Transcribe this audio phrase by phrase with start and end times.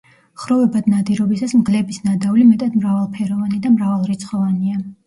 [0.43, 4.87] ხროვებად ნადირობისას მგლების ნადავლი მეტად მრავალფეროვანი და მრავალრიცხოვანია.